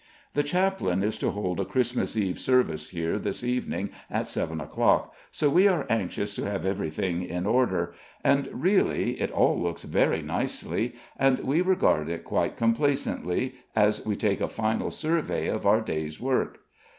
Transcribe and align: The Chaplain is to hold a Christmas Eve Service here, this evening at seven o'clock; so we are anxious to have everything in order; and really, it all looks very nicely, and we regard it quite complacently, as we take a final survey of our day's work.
The 0.33 0.41
Chaplain 0.41 1.03
is 1.03 1.19
to 1.19 1.29
hold 1.29 1.59
a 1.59 1.63
Christmas 1.63 2.17
Eve 2.17 2.39
Service 2.39 2.89
here, 2.89 3.19
this 3.19 3.43
evening 3.43 3.91
at 4.09 4.27
seven 4.27 4.59
o'clock; 4.59 5.13
so 5.31 5.47
we 5.47 5.67
are 5.67 5.85
anxious 5.91 6.33
to 6.33 6.43
have 6.43 6.65
everything 6.65 7.21
in 7.21 7.45
order; 7.45 7.93
and 8.23 8.49
really, 8.51 9.21
it 9.21 9.29
all 9.29 9.61
looks 9.61 9.83
very 9.83 10.23
nicely, 10.23 10.95
and 11.17 11.41
we 11.41 11.61
regard 11.61 12.09
it 12.09 12.23
quite 12.23 12.57
complacently, 12.57 13.53
as 13.75 14.03
we 14.03 14.15
take 14.15 14.41
a 14.41 14.47
final 14.49 14.89
survey 14.89 15.47
of 15.47 15.67
our 15.67 15.81
day's 15.81 16.19
work. 16.19 16.61